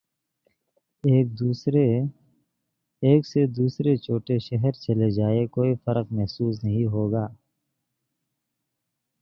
ایک 3.03 3.25
سے 3.25 3.45
دوسرے 3.57 3.95
چھوٹے 3.97 4.37
شہر 4.39 4.71
چلے 4.81 5.09
جائیں 5.11 5.45
کوئی 5.47 5.73
فرق 5.85 6.11
محسوس 6.11 6.63
نہیں 6.63 6.85
ہو 6.85 7.11
گا۔ 7.11 7.25